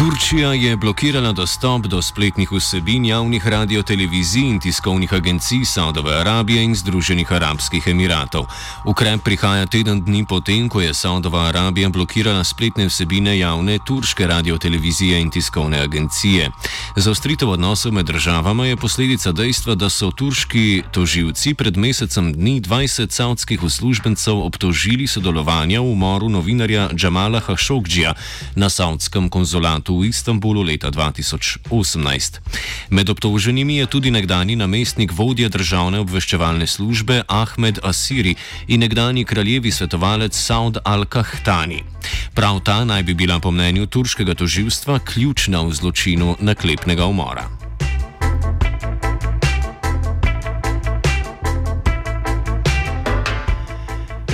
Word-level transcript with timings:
Turčija 0.02 0.52
je 0.52 0.76
blokirala 0.76 1.32
dostop 1.32 1.86
do 1.86 2.02
spletnih 2.02 2.52
vsebin 2.52 3.04
javnih 3.04 3.46
radiotelevizij 3.46 4.42
in 4.42 4.60
tiskovnih 4.60 5.12
agencij 5.12 5.64
Saudove 5.64 6.14
Arabije 6.20 6.64
in 6.64 6.74
Združenih 6.74 7.32
arabskih 7.32 7.86
emiratov. 7.86 8.46
Ukrep 8.84 9.22
prihaja 9.22 9.66
teden 9.66 10.02
dni 10.04 10.24
potem, 10.26 10.68
ko 10.68 10.80
je 10.80 10.94
Saudova 10.94 11.46
Arabija 11.46 11.88
blokirala 11.88 12.44
spletne 12.44 12.86
vsebine 12.86 13.38
javne 13.38 13.78
turške 13.86 14.26
radiotelevizije 14.26 15.20
in 15.20 15.30
tiskovne 15.30 15.78
agencije. 15.80 16.50
Zaostritev 16.96 17.50
odnosov 17.50 17.92
med 17.92 18.06
državama 18.06 18.66
je 18.66 18.76
posledica 18.76 19.32
dejstva, 19.32 19.74
da 19.74 19.88
so 19.88 20.10
turški 20.10 20.82
toživci 20.92 21.54
pred 21.54 21.76
mesecem 21.76 22.32
dni 22.32 22.60
20 22.60 23.10
saudskih 23.10 23.62
uslužbencev 23.62 24.34
obtožili 24.34 25.06
sodelovanja 25.06 25.80
v 25.80 25.92
umoru 25.92 26.28
novinarja 26.28 26.88
Džamala 26.94 27.40
Hašokdžija 27.40 28.14
na 28.56 28.68
saudskem 28.68 29.28
konzulatu 29.28 29.91
v 29.98 30.08
Istanbulu 30.08 30.62
leta 30.62 30.90
2018. 30.90 32.40
Med 32.90 33.10
obtoženimi 33.10 33.76
je 33.76 33.86
tudi 33.86 34.10
nekdani 34.10 34.56
namestnik 34.56 35.12
vodje 35.12 35.48
državne 35.48 36.00
obveščevalne 36.00 36.66
službe 36.66 37.22
Ahmed 37.28 37.78
Asiri 37.82 38.34
in 38.68 38.80
nekdani 38.80 39.24
kraljevi 39.24 39.70
svetovalec 39.70 40.36
Saud 40.36 40.78
al-Kahtani. 40.84 41.82
Prav 42.34 42.60
ta 42.60 42.84
naj 42.84 43.02
bi 43.02 43.14
bila 43.14 43.40
po 43.40 43.50
mnenju 43.50 43.86
turškega 43.86 44.34
toživstva 44.34 44.98
ključna 44.98 45.62
v 45.62 45.72
zločinu 45.72 46.36
naklepnega 46.40 47.06
umora. 47.06 47.61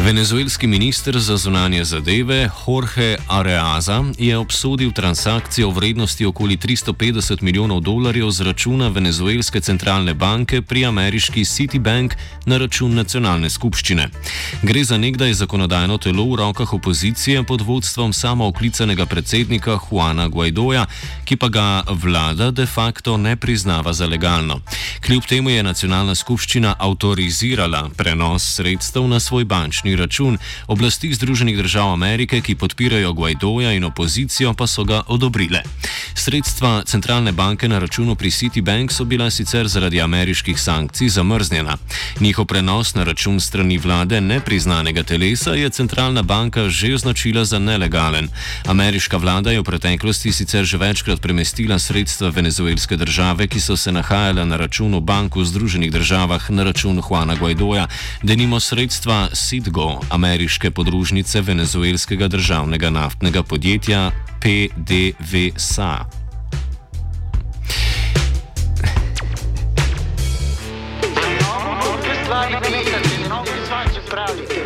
Venezuelski 0.09 0.67
minister 0.67 1.19
za 1.19 1.37
zunanje 1.37 1.85
zadeve 1.85 2.51
Jorge 2.67 3.17
Areaza 3.29 4.05
je 4.19 4.39
obsodil 4.39 4.93
transakcijo 4.93 5.71
v 5.71 5.75
vrednosti 5.75 6.27
okoli 6.27 6.57
350 6.57 7.43
milijonov 7.43 7.81
dolarjev 7.81 8.31
z 8.31 8.41
računa 8.41 8.89
Venezuelske 8.89 9.61
centralne 9.61 10.15
banke 10.15 10.63
pri 10.63 10.85
ameriški 10.85 11.45
Citibank 11.45 12.15
na 12.47 12.59
račun 12.59 12.95
nacionalne 12.95 13.51
skupščine. 13.51 14.09
Gre 14.63 14.85
za 14.85 14.99
nekdaj 14.99 15.33
zakonodajno 15.35 15.99
telo 15.99 16.25
v 16.25 16.37
rokah 16.37 16.73
opozicije 16.73 17.43
pod 17.43 17.61
vodstvom 17.61 18.13
samooklicanega 18.13 19.07
predsednika 19.07 19.79
Juana 19.91 20.29
Guaidoja, 20.29 20.87
ki 21.25 21.37
pa 21.37 21.49
ga 21.49 21.83
vlada 21.89 22.51
de 22.51 22.67
facto 22.67 23.17
ne 23.17 23.37
priznava 23.37 23.93
za 23.93 24.07
legalno. 24.07 24.61
Kljub 25.05 25.29
temu 25.29 25.51
je 25.51 25.63
nacionalna 25.63 26.15
skupščina 26.15 26.75
avtorizirala 26.79 27.91
prenos 27.97 28.55
sredstev 28.55 29.05
na 29.09 29.21
svoj 29.21 29.45
bančni 29.45 29.98
račun, 29.99 30.39
oblasti 30.67 31.15
Združenih 31.15 31.57
držav 31.57 31.93
Amerike, 31.93 32.41
ki 32.41 32.55
podpirajo 32.55 33.13
Guaidoja 33.13 33.73
in 33.73 33.85
opozicijo, 33.85 34.55
pa 34.55 34.67
so 34.67 34.85
ga 34.85 35.03
odobrile. 35.07 35.63
Sredstva 36.15 36.83
centralne 36.87 37.33
banke 37.33 37.69
na 37.69 37.79
računu 37.79 38.15
pri 38.15 38.31
Citibank 38.31 38.93
so 38.93 39.05
bila 39.05 39.31
sicer 39.31 39.69
zaradi 39.69 40.01
ameriških 40.01 40.61
sankcij 40.61 41.09
zamrznjena. 41.09 41.77
Njihov 42.21 42.45
prenos 42.45 42.95
na 42.95 43.05
račun 43.05 43.41
strani 43.41 43.79
vlade 43.79 44.21
nepriznanega 44.21 45.03
telesa 45.03 45.51
je 45.51 45.71
centralna 45.71 46.23
banka 46.23 46.69
že 46.69 46.95
označila 46.95 47.45
za 47.45 47.59
nelegalen. 47.59 48.29
Ameriška 48.67 49.17
vlada 49.17 49.51
je 49.51 49.61
v 49.61 49.65
preteklosti 49.65 50.33
sicer 50.33 50.65
že 50.65 50.77
večkrat 50.77 51.21
premestila 51.21 51.79
sredstva 51.79 52.29
venezuelske 52.29 52.97
države, 52.97 53.47
ki 53.47 53.61
so 53.61 53.77
se 53.77 53.93
nahajala 53.93 54.45
na 54.45 54.57
računu 54.57 55.01
bank 55.01 55.37
v 55.37 55.45
Združenih 55.45 55.93
državah 55.93 56.51
na 56.51 56.63
račun 56.63 57.03
Juana 57.11 57.35
Guaidoja, 57.35 57.89
denimo 58.23 58.61
sredstva 58.61 59.29
Ameriške 60.11 60.71
podružnice 60.71 61.41
venezuelskega 61.41 62.29
državnega 62.29 62.91
naftnega 62.91 63.43
podjetja 63.43 64.11
PDVSA. 64.41 66.07
V 74.29 74.58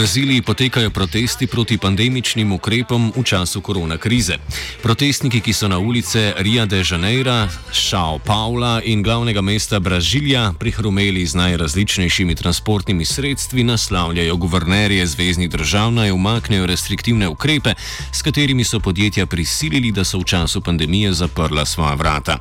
Braziliji 0.00 0.42
potekajo 0.42 0.90
protesti 0.90 1.46
proti 1.46 1.76
pandemičnim 1.78 2.52
ukrepom 2.52 3.12
v 3.16 3.22
času 3.22 3.60
korona 3.60 3.98
krize. 4.00 4.38
Protestniki, 4.82 5.40
ki 5.44 5.52
so 5.52 5.68
na 5.68 5.78
ulice 5.78 6.32
Rio 6.38 6.64
de 6.66 6.80
Janeiro, 6.90 7.48
São 7.72 8.18
Paula 8.24 8.80
in 8.84 9.02
glavnega 9.02 9.40
mesta 9.40 9.80
Brazilija 9.80 10.54
prihrumeli 10.58 11.26
z 11.26 11.34
najrazličnejšimi 11.34 12.34
transportnimi 12.34 13.04
sredstvi, 13.04 13.64
naslavljajo 13.64 14.36
guvernerje 14.36 15.06
zvezdnih 15.06 15.50
držav 15.50 15.92
naj 15.92 16.12
umaknejo 16.12 16.66
restriktivne 16.66 17.28
ukrepe, 17.28 17.74
s 18.12 18.22
katerimi 18.22 18.64
so 18.64 18.80
podjetja 18.80 19.26
prisilili, 19.26 19.92
da 19.92 20.04
so 20.04 20.18
v 20.18 20.24
času 20.24 20.60
pandemije 20.60 21.12
zaprla 21.12 21.66
svoja 21.66 21.94
vrata. 21.94 22.38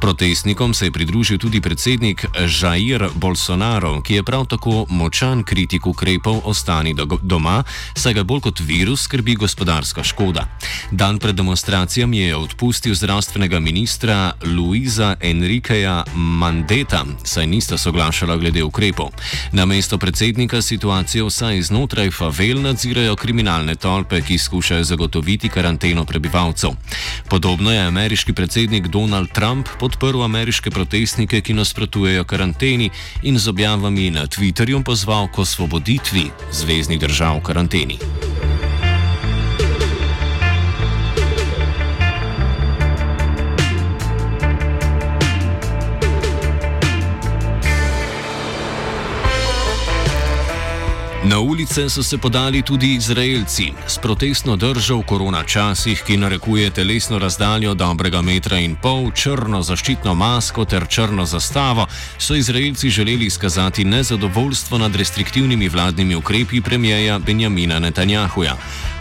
Protestnikom 0.00 0.74
se 0.74 0.86
je 0.86 0.92
pridružil 0.92 1.38
tudi 1.38 1.60
predsednik 1.60 2.24
Jair 2.62 3.08
Bolsonaro, 3.14 4.00
ki 4.02 4.14
je 4.14 4.22
prav 4.22 4.46
tako 4.46 4.86
močan 4.88 5.44
kritik 5.44 5.86
ukrepov 5.86 6.40
ostani 6.86 7.18
doma, 7.22 7.64
saj 7.94 8.14
ga 8.14 8.22
bolj 8.24 8.40
kot 8.40 8.60
virus 8.60 9.02
skrbi 9.06 9.34
gospodarska 9.34 10.04
škoda. 10.04 10.46
Dan 10.90 11.18
pred 11.18 11.34
demonstracijami 11.34 12.18
je 12.18 12.36
odpustil 12.36 12.94
zdravstvenega 12.94 13.60
ministra 13.60 14.32
Luisa 14.44 15.16
Enrikeja 15.20 16.04
Mandeta, 16.14 17.04
saj 17.24 17.46
nista 17.46 17.78
soglašala 17.78 18.36
glede 18.36 18.62
ukrepov. 18.62 19.10
Na 19.52 19.64
mesto 19.64 19.98
predsednika 19.98 20.62
situacijo 20.62 21.26
vsaj 21.26 21.62
znotraj 21.62 22.10
favel 22.10 22.62
nadzirajo 22.62 23.16
kriminalne 23.16 23.74
tolpe, 23.74 24.20
ki 24.20 24.38
skušajo 24.38 24.84
zagotoviti 24.84 25.48
karanteno 25.48 26.04
prebivalcev. 26.04 26.70
Podobno 27.28 27.72
je 27.72 27.80
ameriški 27.80 28.32
predsednik 28.32 28.86
Donald 28.88 29.32
Trump 29.32 29.68
podprl 29.80 30.22
ameriške 30.22 30.70
protestnike, 30.70 31.40
ki 31.40 31.54
nasprotujejo 31.54 32.24
karanteni 32.24 32.90
in 33.22 33.38
z 33.38 33.48
objavami 33.48 34.10
na 34.10 34.26
Twitterju 34.26 34.82
pozval 34.84 35.28
k 35.28 35.38
osvoboditvi 35.38 36.30
zvezdnih 36.76 37.00
držav 37.00 37.38
v 37.38 37.42
karanteni. 37.42 37.96
Na 51.24 51.40
ulice 51.56 51.88
so 51.88 52.02
se 52.02 52.18
podali 52.18 52.62
tudi 52.62 52.94
Izraelci. 52.94 53.72
S 53.88 53.98
protestno 53.98 54.56
držo 54.56 54.96
v 54.96 55.02
korona 55.02 55.40
časih, 55.44 56.02
ki 56.06 56.16
narekuje 56.16 56.70
telesno 56.70 57.18
razdaljo 57.18 57.74
dobrega 57.74 58.20
metra 58.22 58.58
in 58.60 58.76
pol, 58.76 59.08
črno 59.16 59.62
zaščitno 59.62 60.14
masko 60.14 60.64
ter 60.64 60.84
črno 60.88 61.24
zastavo, 61.24 61.86
so 62.18 62.34
Izraelci 62.34 62.90
želeli 62.90 63.26
izkazati 63.26 63.84
nezadovoljstvo 63.84 64.78
nad 64.78 64.96
restriktivnimi 64.96 65.68
vladnimi 65.68 66.14
ukrepi 66.14 66.60
premijeja 66.60 67.18
Benjamina 67.18 67.78
Netanjahuja. 67.78 68.56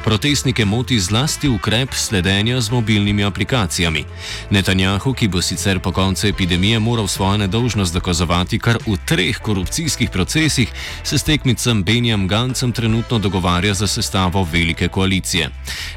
Protestnike 0.05 0.65
moti 0.65 0.99
zlasti 0.99 1.49
ukrep 1.49 1.93
sledenja 1.93 2.61
z 2.61 2.71
mobilnimi 2.71 3.23
aplikacijami. 3.23 4.03
Netanjahu, 4.49 5.13
ki 5.13 5.27
bo 5.27 5.41
sicer 5.41 5.79
po 5.79 5.91
koncu 5.91 6.27
epidemije 6.27 6.79
moral 6.79 7.07
svojo 7.07 7.37
nedolžnost 7.37 7.93
dokazovati 7.93 8.59
kar 8.59 8.77
v 8.85 8.97
treh 9.05 9.37
korupcijskih 9.41 10.09
procesih, 10.09 10.69
se 11.03 11.17
s 11.17 11.23
tekmicem 11.23 11.83
Benjam 11.83 12.27
Gancem 12.45 12.71
trenutno 12.71 13.19
dogovarja 13.19 13.73
za 13.73 13.87
sestavo 13.87 14.43
velike 14.51 14.87
koalicije. 14.87 15.49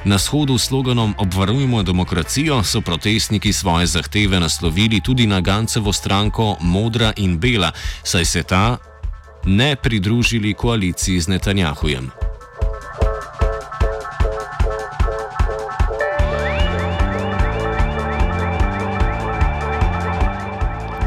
Na 0.04 0.18
shodu 0.18 0.58
s 0.58 0.66
sloganom 0.66 1.14
Obvarujmo 1.18 1.82
demokracijo 1.82 2.62
so 2.64 2.80
protestniki 2.80 3.52
svoje 3.52 3.86
zahteve 3.86 4.40
naslovili 4.40 5.00
tudi 5.00 5.26
na 5.26 5.40
Gancevo 5.40 5.92
stranko 5.92 6.56
Modra 6.60 7.12
in 7.16 7.38
Bela, 7.38 7.72
saj 8.02 8.24
se 8.24 8.42
ta 8.42 8.76
ne 9.44 9.76
pridružili 9.76 10.54
koaliciji 10.54 11.20
z 11.20 11.28
Netanjahujem. 11.28 12.27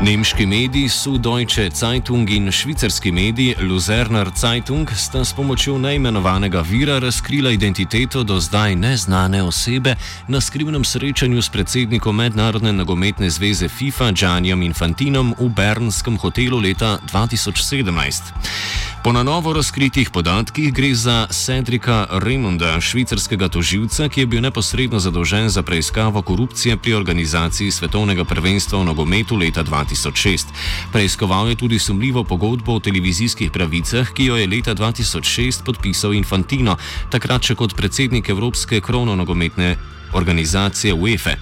Nemški 0.01 0.45
mediji 0.45 0.89
Süddeutsche 0.89 1.69
Zeitung 1.69 2.29
in 2.29 2.51
švicarski 2.51 3.11
mediji 3.11 3.55
Luzerner 3.61 4.31
Zeitung 4.35 4.89
sta 4.97 5.25
s 5.25 5.33
pomočjo 5.33 5.77
neimenovanega 5.77 6.61
vira 6.61 6.99
razkrila 6.99 7.51
identiteto 7.51 8.23
do 8.23 8.39
zdaj 8.39 8.75
neznane 8.75 9.43
osebe 9.43 9.95
na 10.27 10.41
skrivnem 10.41 10.83
srečanju 10.83 11.41
s 11.41 11.49
predsednikom 11.49 12.15
Mednarodne 12.15 12.73
nogometne 12.73 13.29
zveze 13.29 13.69
FIFA 13.69 14.11
Giannijem 14.11 14.61
Infantinom 14.61 15.35
v 15.39 15.49
Bernskem 15.49 16.17
hotelu 16.17 16.59
leta 16.59 16.97
2017. 17.13 18.21
Po 19.03 19.11
na 19.11 19.23
novo 19.23 19.53
razkritih 19.53 20.09
podatkih 20.09 20.73
gre 20.73 20.93
za 20.95 21.27
Cedrika 21.29 22.05
Raymonda, 22.11 22.81
švicarskega 22.81 23.49
toživca, 23.49 24.09
ki 24.09 24.19
je 24.19 24.25
bil 24.25 24.41
neposredno 24.41 24.99
zadolžen 24.99 25.49
za 25.49 25.63
preiskavo 25.63 26.21
korupcije 26.21 26.77
pri 26.77 26.93
organizaciji 26.93 27.71
svetovnega 27.71 28.25
prvenstva 28.25 28.79
v 28.79 28.85
nogometu 28.85 29.35
leta 29.35 29.63
2006. 29.91 30.45
Preiskoval 30.91 31.49
je 31.49 31.55
tudi 31.55 31.79
sumljivo 31.79 32.23
pogodbo 32.23 32.75
o 32.75 32.79
televizijskih 32.79 33.51
pravicah, 33.51 34.13
ki 34.13 34.25
jo 34.25 34.35
je 34.35 34.47
leta 34.47 34.75
2006 34.75 35.63
podpisal 35.65 36.13
Infantino, 36.13 36.77
takrat 37.09 37.43
še 37.43 37.55
kot 37.55 37.75
predsednik 37.75 38.29
Evropske 38.29 38.81
krono-nogometne 38.81 39.75
organizacije 40.13 40.93
UEFA. 40.93 41.35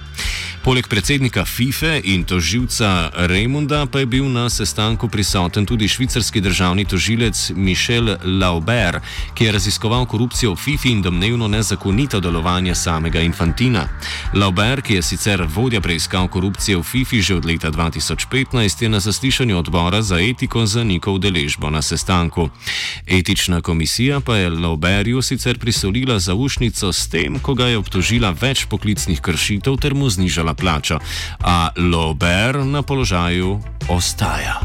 Poleg 0.60 0.88
predsednika 0.88 1.46
FIFA 1.46 2.04
in 2.04 2.24
toživca 2.28 3.12
Raymonda 3.16 3.86
pa 3.86 4.00
je 4.00 4.06
bil 4.06 4.28
na 4.28 4.50
sestanku 4.50 5.08
prisoten 5.08 5.66
tudi 5.66 5.88
švicarski 5.88 6.42
državni 6.42 6.86
tožilec 6.86 7.52
Michel 7.56 8.18
Lauber, 8.24 9.00
ki 9.34 9.46
je 9.46 9.52
raziskoval 9.52 10.06
korupcijo 10.06 10.52
v 10.52 10.56
FIFA 10.56 10.90
in 10.90 11.02
domnevno 11.02 11.48
nezakonito 11.48 12.20
delovanje 12.20 12.76
samega 12.76 13.22
Infantina. 13.22 13.88
Lauber, 14.34 14.82
ki 14.82 14.94
je 14.94 15.02
sicer 15.02 15.46
vodja 15.48 15.82
preiskav 15.82 16.28
korupcije 16.28 16.78
v 16.78 16.84
FIFA 16.84 17.22
že 17.22 17.36
od 17.36 17.46
leta 17.46 17.72
2015, 17.72 18.84
je 18.84 18.90
na 18.90 19.00
zaslišanju 19.00 19.58
odbora 19.58 20.02
za 20.02 20.20
etiko 20.20 20.66
zanikal 20.66 21.18
deležbo 21.18 21.70
na 21.70 21.82
sestanku. 21.82 22.50
Etična 23.08 23.62
komisija 23.62 24.20
pa 24.20 24.36
je 24.36 24.50
Lauberju 24.50 25.22
sicer 25.22 25.60
prisolila 25.60 26.20
zaušnico 26.20 26.94
s 26.94 27.08
tem, 27.08 27.40
ko 27.40 27.54
ga 27.54 27.68
je 27.68 27.78
obtožila 27.78 28.36
več 28.42 28.66
poklicnih 28.66 29.22
kršitev 29.22 29.78
ter 29.78 29.94
mu 29.94 30.10
znižala 30.10 30.49
znižala 30.50 30.54
plačo, 30.54 31.00
a 31.44 31.70
Lober 31.78 32.66
na 32.66 32.82
položaju 32.82 33.60
ostaja. 33.90 34.62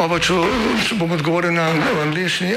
Oba, 0.00 0.18
če, 0.18 0.34
če 0.88 0.96
bom 0.96 1.12
odgovoril 1.12 1.52
na 1.52 1.70
angliški. 2.02 2.56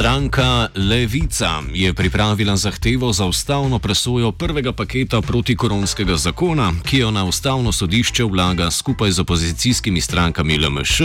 Stranka 0.00 0.68
Levica 0.74 1.62
je 1.72 1.94
pripravila 1.94 2.56
zahtevo 2.56 3.12
za 3.12 3.26
ustavno 3.26 3.78
presojo 3.78 4.32
prvega 4.32 4.72
paketa 4.72 5.20
protikoronskega 5.20 6.16
zakona, 6.16 6.72
ki 6.84 6.98
jo 6.98 7.10
na 7.10 7.24
ustavno 7.24 7.72
sodišče 7.72 8.24
vlaga 8.24 8.70
skupaj 8.70 9.10
z 9.10 9.20
opozicijskimi 9.20 10.00
strankami 10.00 10.58
LMŠ, 10.58 11.00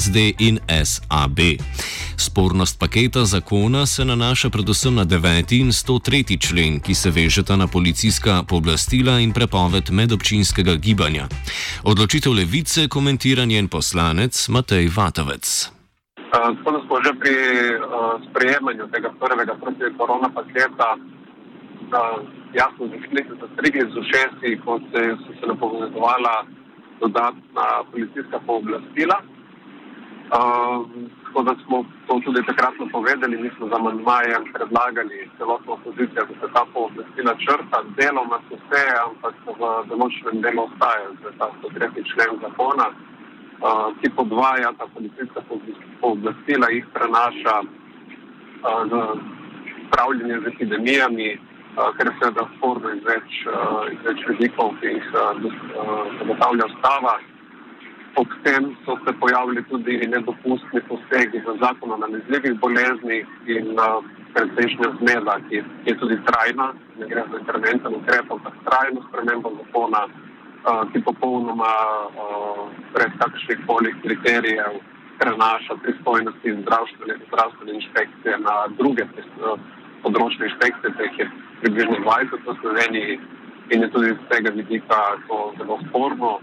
SD 0.00 0.16
in 0.38 0.58
SAB. 0.84 1.38
Spornost 2.16 2.78
paketa 2.78 3.24
zakona 3.24 3.86
se 3.86 4.04
nanaša 4.04 4.50
predvsem 4.50 4.94
na 4.94 5.04
9. 5.04 5.60
in 5.60 5.68
103. 5.68 6.40
člen, 6.48 6.80
ki 6.80 6.94
se 6.94 7.10
vežeta 7.10 7.56
na 7.56 7.66
policijska 7.66 8.42
pooblastila 8.42 9.20
in 9.20 9.32
prepoved 9.32 9.90
medobčinskega 9.90 10.74
gibanja. 10.74 11.28
Odločitev 11.82 12.32
Levice 12.32 12.88
komentira 12.88 13.44
njen 13.44 13.68
poslanec 13.68 14.48
Matej 14.48 14.88
Vatovec. 14.88 15.77
Tako 16.30 16.70
da 16.70 16.80
smo 16.86 16.96
že 17.04 17.12
pri 17.20 17.34
uh, 17.76 18.20
sprejemanju 18.30 18.88
tega 18.92 19.10
prvega 19.20 19.54
protikorona 19.62 20.28
paketa 20.34 20.96
jasno 22.52 22.88
zastrigli 23.40 23.92
z 23.92 23.96
ušesi, 23.98 24.60
ko 24.64 24.80
se, 24.92 25.16
so 25.24 25.32
se 25.40 25.46
napovedovala 25.46 26.44
dodatna 27.00 27.66
policijska 27.90 28.38
pooblastila. 28.46 29.16
Uh, 30.28 30.86
tako 31.24 31.42
da 31.42 31.54
smo 31.64 31.84
to 32.06 32.20
tudi 32.24 32.46
takrat 32.46 32.74
napovedali, 32.78 33.42
mi 33.42 33.50
smo 33.56 33.68
z 33.68 33.72
amandmajem 33.72 34.42
predlagali 34.54 35.30
celotno 35.38 35.72
opozicijo, 35.72 36.22
da 36.28 36.34
se 36.40 36.52
ta 36.54 36.62
pooblastila 36.74 37.34
črta. 37.44 37.78
Deloma 37.96 38.38
so 38.48 38.56
vse, 38.60 38.84
ampak 39.06 39.34
v 39.46 39.62
določenem 39.90 40.42
delu 40.44 40.60
ostajajo, 40.68 41.16
to 41.22 41.28
je 41.28 41.34
ta 41.38 41.48
103. 41.62 42.04
člen 42.12 42.32
zakona 42.44 42.86
ki 44.00 44.10
podvaja 44.16 44.72
ta 44.78 44.86
policijska 44.94 45.40
pooblastila, 46.00 46.70
jih 46.70 46.86
prenaša 46.94 47.56
za 48.90 49.02
upravljanje 49.86 50.40
z 50.40 50.46
epidemijami, 50.54 51.38
ker 51.96 52.06
je 52.06 52.14
seveda 52.20 52.44
sporno 52.56 52.92
iz 52.94 53.02
več, 53.06 54.28
vidikov, 54.28 54.76
ki 54.80 54.94
jih 54.94 55.10
zagotavlja 56.20 56.70
ustava. 56.74 57.18
Ob 58.18 58.30
tem 58.42 58.72
so 58.84 58.96
se 59.06 59.12
pojavili 59.20 59.62
tudi 59.70 59.98
nedopustni 60.10 60.80
posegi 60.88 61.38
v 61.46 61.54
zakon 61.62 61.92
o 61.92 61.98
nalezljivih 62.02 62.56
boleznih 62.60 63.26
in 63.46 63.76
precejšnja 64.34 64.88
zmeda, 65.00 65.36
ki 65.48 65.62
je 65.86 65.94
tudi 66.00 66.16
trajna, 66.26 66.72
ne 66.98 67.06
gre 67.06 67.22
za 67.30 67.38
interventen 67.38 67.94
ukrep, 68.00 68.32
ampak 68.32 68.56
trajno 68.66 69.04
spremembo 69.08 69.54
zakona 69.60 70.06
ki 70.92 71.02
popolnoma 71.04 71.72
brez 72.94 73.12
kakršnih 73.18 73.58
koli 73.66 73.94
kriterijev 74.02 74.80
prenaša 75.18 75.74
pristojnosti 75.82 76.54
zdravstvene, 76.62 77.14
zdravstvene 77.28 77.72
inšpekcije 77.74 78.38
na 78.38 78.56
druge 78.78 79.06
področne 80.02 80.46
inšpekcije, 80.50 80.94
teh 80.98 81.18
je 81.18 81.26
približno 81.62 81.98
20 82.04 82.46
v 82.46 82.56
Sloveniji 82.60 83.18
in 83.74 83.82
je 83.82 83.90
tudi 83.90 84.12
z 84.14 84.28
tega 84.30 84.50
vidika 84.54 85.00
to 85.28 85.40
zelo 85.58 85.78
sporno. 85.88 86.38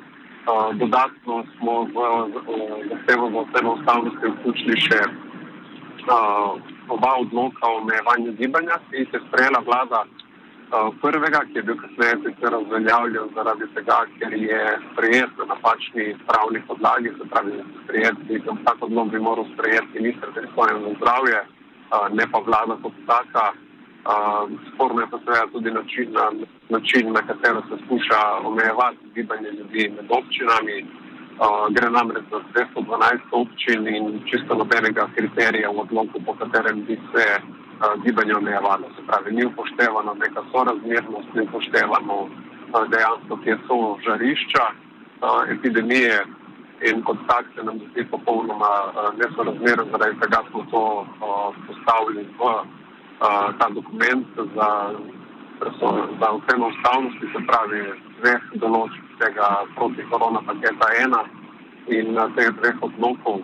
Dodatno 0.78 1.44
smo 1.58 1.76
v 1.90 1.96
zahtevo 2.90 3.30
za 3.32 3.38
oceno 3.46 3.72
ustavnosti 3.80 4.34
vključili 4.34 4.82
še 4.88 5.00
oba 6.90 7.12
odloka 7.18 7.66
o 7.68 7.80
omejevanju 7.82 8.36
gibanja, 8.38 8.78
ki 8.90 9.02
jih 9.02 9.14
je 9.14 9.24
sprejela 9.28 9.64
vlada 9.66 10.04
prvega, 11.02 11.40
ki 11.46 11.58
je 11.58 11.64
bil 11.64 11.78
kasneje 11.78 12.16
sicer 12.24 12.52
razveljavljen 12.52 13.30
zaradi 13.36 13.68
tega, 13.76 13.98
ker 14.20 14.34
je 14.34 14.62
sprejet 14.92 15.32
na 15.38 15.46
napačni 15.54 16.06
pravni 16.28 16.62
podlagi, 16.68 17.10
se 17.18 17.30
pravi, 17.30 17.54
sprejet, 17.84 18.18
bi 18.28 18.42
tam 18.46 18.58
tak 18.66 18.84
odlog 18.88 19.12
bi 19.12 19.20
moral 19.20 19.46
sprejeti 19.54 20.16
pristojen 20.36 20.82
za 20.84 20.92
zdravje, 20.98 21.40
ne 22.12 22.26
pa 22.32 22.40
vlada 22.46 22.78
kot 22.84 22.94
taka. 23.08 23.46
Sporno 24.74 25.02
je 25.02 25.08
pa 25.12 25.18
seveda 25.20 25.48
tudi 25.52 25.72
način 25.72 26.12
na, 26.12 26.26
način, 26.70 27.14
na 27.14 27.22
katero 27.28 27.62
se 27.70 27.76
skuša 27.86 28.22
omejevati 28.44 29.12
gibanje 29.16 29.50
ljudi 29.52 29.92
med 29.96 30.06
občinami. 30.10 30.86
Uh, 31.36 31.74
gre 31.76 31.90
namreč 31.90 32.24
za 32.32 32.40
212 32.56 33.20
občin 33.32 33.88
in 33.96 34.22
čisto 34.30 34.56
nobenega 34.56 35.08
kriterija 35.16 35.70
v 35.70 35.80
odloku, 35.80 36.22
po 36.26 36.34
katerem 36.34 36.86
bi 36.88 36.96
se 37.12 37.26
uh, 37.40 37.65
gibanje 38.04 38.36
omejevalo. 38.36 38.90
Se 38.96 39.02
pravi, 39.08 39.36
ni 39.36 39.46
upoštevano 39.46 40.14
neka 40.14 40.42
sorazmernost, 40.52 41.34
ni 41.34 41.42
upoštevano 41.42 42.28
dejansko, 42.92 43.38
kje 43.44 43.58
so 43.68 43.98
žarišča 44.06 44.66
epidemije 45.50 46.26
in 46.82 47.04
kot 47.04 47.18
tak 47.28 47.46
se 47.56 47.64
nam 47.64 47.80
zdi 47.92 48.04
popolnoma 48.12 48.72
nesorazmeren, 49.18 49.92
zaradi 49.92 50.20
tega 50.20 50.42
smo 50.50 50.66
to 50.72 50.84
postavili 51.68 52.28
v 52.40 52.52
ta 53.60 53.70
dokument 53.70 54.28
za, 54.56 54.70
za 56.20 56.28
oceno 56.32 56.68
ustavnosti, 56.68 57.26
se 57.34 57.40
pravi, 57.48 57.82
dveh 58.20 58.44
določb 58.62 59.18
tega 59.20 59.50
protikorona 59.76 60.42
paketa 60.48 60.90
ena 61.00 61.24
in 61.88 62.20
teh 62.36 62.52
dveh 62.60 62.84
odlokov, 62.90 63.44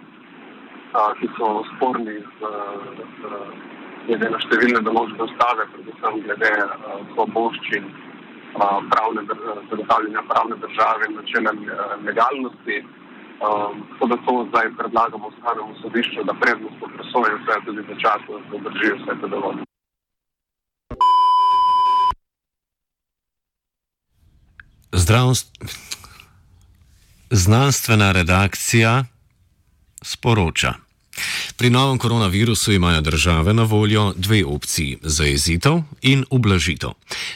ki 1.20 1.30
so 1.38 1.64
sporni 1.72 2.18
z, 2.20 2.52
z, 3.22 3.32
glede 4.08 4.30
na 4.34 4.40
številne 4.44 4.82
določbe 4.86 5.28
ustave, 5.28 5.68
predvsem 5.76 6.22
glede 6.26 6.52
uh, 6.66 7.04
svoboščin, 7.14 7.88
uh, 7.90 8.80
pravne, 8.94 9.26
zagotavljanja 9.70 10.26
pravne 10.32 10.58
države 10.66 11.10
in 11.10 11.18
načelem 11.20 11.64
legalnosti. 12.08 12.82
Um, 13.42 13.82
tako 13.92 14.08
da 14.12 14.18
to 14.26 14.34
zdaj 14.50 14.68
predlagamo 14.78 15.32
ustavnemu 15.34 15.76
sodišču, 15.82 16.24
da 16.30 16.34
prednostno 16.44 16.90
presoje 16.98 17.38
vse 17.40 17.60
tudi 17.66 17.86
za 17.90 17.96
čas, 18.04 18.28
da 18.52 18.64
držijo 18.70 18.98
vse 19.02 19.18
te 19.22 19.32
določbe. 19.34 19.66
Zdravstvo. 24.92 25.90
Znanstvena 27.32 28.12
redakcija 28.12 29.04
sporoča. 30.04 30.91
Pri 31.62 31.70
novem 31.70 31.98
koronavirusu 31.98 32.72
imajo 32.74 33.02
države 33.02 33.54
na 33.54 33.64
voljo 33.64 34.14
dve 34.18 34.46
opciji: 34.46 34.98
zajezitev 35.02 35.82
in 36.02 36.26
ublažitev. 36.30 36.90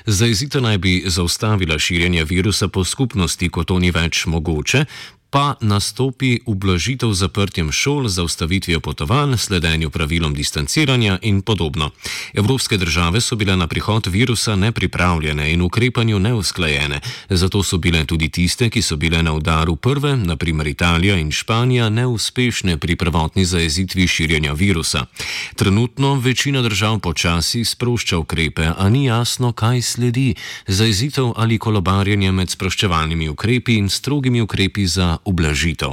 Zajezitev 0.05 0.62
naj 0.62 0.77
bi 0.77 1.03
zaustavila 1.05 1.79
širjenje 1.79 2.24
virusa 2.24 2.67
po 2.67 2.84
skupnosti, 2.84 3.50
ko 3.50 3.63
to 3.63 3.77
ni 3.79 3.91
več 3.91 4.25
mogoče, 4.25 4.86
pa 5.36 5.56
nastopi 5.62 6.39
ublažitev 6.46 7.12
zaprtjem 7.13 7.72
šol, 7.72 8.08
zaustavitvijo 8.08 8.80
potovanj, 8.80 9.38
sledenju 9.38 9.89
pravilom 9.89 10.34
distanciranja 10.34 11.18
in 11.22 11.42
podobno. 11.42 11.89
Evropske 12.34 12.77
države 12.77 13.22
so 13.22 13.36
bile 13.36 13.56
na 13.56 13.68
prihod 13.68 14.08
virusa 14.08 14.56
nepripravljene 14.56 15.51
in 15.54 15.62
ukrepanju 15.62 16.20
neusklajene, 16.20 17.01
zato 17.30 17.63
so 17.63 17.77
bile 17.77 18.06
tudi 18.06 18.30
tiste, 18.30 18.70
ki 18.70 18.82
so 18.82 18.96
bile 18.96 19.24
na 19.24 19.34
udaru 19.34 19.75
prve, 19.75 20.15
naprimer 20.18 20.68
Italija 20.68 21.18
in 21.18 21.32
Španija, 21.32 21.89
neuspešne 21.89 22.77
pri 22.77 22.96
prvotni 22.96 23.46
zajezitvi 23.46 24.08
širjenja 24.08 24.54
virusa. 24.54 25.06
Trenutno 25.56 26.13
večina 26.13 26.62
držav 26.62 27.00
počasi 27.00 27.65
sprošča 27.65 28.18
ukrepe, 28.18 28.72
a 28.77 28.89
ni 28.89 29.06
jasno, 29.06 29.51
kaj 29.51 29.82
sledi: 29.82 30.36
zajezitev 30.68 31.34
ali 31.36 31.60
kolobarjenje 31.60 32.32
med 32.32 32.50
sproščevalnimi 32.50 33.30
ukrepi 33.30 33.75
in 33.75 33.89
strogimi 33.89 34.42
ukrepi 34.42 34.88
za 34.88 35.18
ublažitev. 35.25 35.89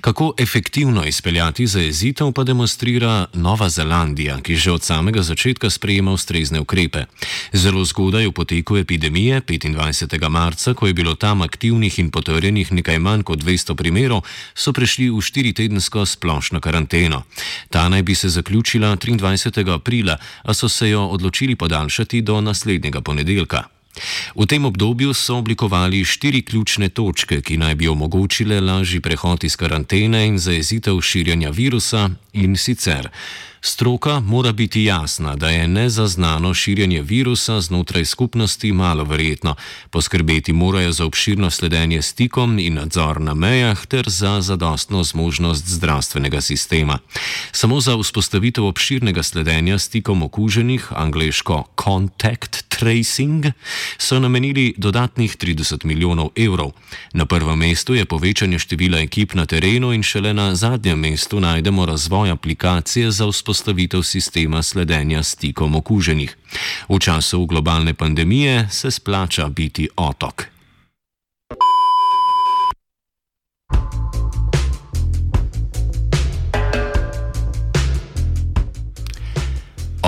Kako 0.00 0.34
efektivno 0.38 1.04
izpeljati 1.04 1.66
zajezitev, 1.66 2.32
pa 2.32 2.44
demonstrira 2.44 3.26
Nova 3.34 3.68
Zelandija, 3.68 4.40
ki 4.40 4.56
že 4.56 4.72
od 4.72 4.82
samega 4.82 5.22
začetka 5.22 5.70
sprejema 5.70 6.12
ustrezne 6.12 6.60
ukrepe. 6.60 7.04
Zelo 7.52 7.84
zgodaj 7.84 8.26
v 8.26 8.32
poteku 8.32 8.76
epidemije, 8.76 9.40
25. 9.40 10.28
marca, 10.28 10.74
ko 10.74 10.86
je 10.86 10.94
bilo 10.94 11.14
tam 11.14 11.42
aktivnih 11.42 11.98
in 11.98 12.10
potrjenih 12.10 12.72
nekaj 12.72 12.98
manj 12.98 13.22
kot 13.22 13.38
200 13.38 13.74
primerov, 13.74 14.22
so 14.54 14.72
prešli 14.72 15.10
v 15.10 15.20
štiritedensko 15.20 16.06
splošno 16.06 16.60
karanteno. 16.60 17.22
Ta 17.70 17.88
naj 17.88 18.02
bi 18.02 18.14
se 18.14 18.28
zaključila 18.28 18.96
23. 18.96 19.74
aprila, 19.74 20.16
a 20.42 20.54
so 20.54 20.68
se 20.68 20.90
jo 20.90 21.06
odločili 21.06 21.56
podaljšati 21.56 22.22
do 22.22 22.40
naslednjega 22.40 23.00
ponedeljka. 23.00 23.79
V 24.34 24.46
tem 24.46 24.64
obdobju 24.64 25.14
so 25.14 25.36
oblikovali 25.36 26.04
štiri 26.04 26.42
ključne 26.42 26.88
točke, 26.88 27.40
ki 27.42 27.56
naj 27.56 27.74
bi 27.74 27.88
omogočile 27.88 28.60
lažji 28.60 29.00
prehod 29.00 29.44
iz 29.44 29.56
karantene 29.56 30.26
in 30.26 30.38
zajezitev 30.38 31.00
širjanja 31.00 31.50
virusa 31.50 32.10
in 32.32 32.56
sicer. 32.56 33.10
Stroka 33.62 34.20
mora 34.20 34.52
biti 34.52 34.84
jasna, 34.84 35.36
da 35.36 35.50
je 35.50 35.68
nezaznano 35.68 36.54
širjenje 36.54 37.02
virusa 37.02 37.60
znotraj 37.60 38.04
skupnosti 38.04 38.72
malo 38.72 39.04
verjetno. 39.04 39.54
Poskrbeti 39.90 40.52
morajo 40.52 40.92
za 40.92 41.04
obširno 41.04 41.50
sledenje 41.50 42.02
stikom 42.02 42.58
in 42.58 42.74
nadzor 42.74 43.20
na 43.20 43.34
mejah 43.34 43.86
ter 43.86 44.08
za 44.08 44.40
zadostno 44.40 45.04
zmožnost 45.04 45.66
zdravstvenega 45.66 46.40
sistema. 46.40 46.98
Samo 47.52 47.80
za 47.80 47.96
vzpostavitev 47.96 48.64
obširnega 48.64 49.22
sledenja 49.22 49.78
stikom 49.78 50.22
okuženih, 50.22 50.88
angliško 50.96 51.64
contact 51.84 52.69
tracing, 52.80 53.52
so 53.98 54.20
namenili 54.20 54.74
dodatnih 54.76 55.36
30 55.36 55.84
milijonov 55.84 56.30
evrov. 56.36 56.72
Na 57.12 57.26
prvem 57.26 57.58
mestu 57.58 57.94
je 57.94 58.04
povečanje 58.04 58.58
števila 58.58 59.02
ekip 59.04 59.34
na 59.34 59.46
terenu 59.46 59.92
in 59.92 60.02
šele 60.02 60.32
na 60.34 60.54
zadnjem 60.54 60.98
mestu 60.98 61.40
najdemo 61.40 61.86
razvoj 61.86 62.30
aplikacije 62.30 63.10
za 63.10 63.26
vzpostavitev 63.26 64.02
sistema 64.02 64.62
sledenja 64.62 65.22
stikom 65.22 65.76
okuženih. 65.76 66.36
V 66.88 66.98
času 66.98 67.46
globalne 67.46 67.94
pandemije 67.94 68.68
se 68.70 68.90
splača 68.90 69.48
biti 69.48 69.88
otok. 69.96 70.59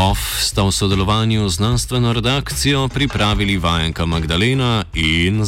OF 0.02 0.42
sta 0.42 0.66
v 0.66 0.72
sodelovanju 0.72 1.48
z 1.48 1.54
znanstveno 1.54 2.12
redakcijo 2.12 2.88
pripravili 2.88 3.56
vajenka 3.56 4.06
Magdalena 4.06 4.84
in 4.94 5.38